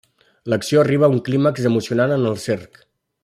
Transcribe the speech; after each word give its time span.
L'acció 0.53 0.81
arriba 0.83 1.09
a 1.09 1.11
un 1.17 1.19
clímax 1.27 1.69
emocionant 1.71 2.17
en 2.17 2.27
el 2.31 2.43
circ. 2.47 2.81